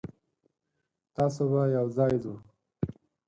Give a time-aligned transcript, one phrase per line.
[1.15, 2.33] تاسو به یوځای ځو.